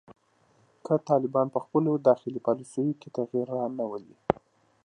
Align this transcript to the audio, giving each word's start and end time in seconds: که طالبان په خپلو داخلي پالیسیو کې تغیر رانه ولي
که 0.85 0.93
طالبان 1.09 1.47
په 1.53 1.59
خپلو 1.65 1.91
داخلي 2.07 2.39
پالیسیو 2.47 2.97
کې 3.01 3.09
تغیر 3.17 3.45
رانه 3.57 3.85
ولي 3.91 4.15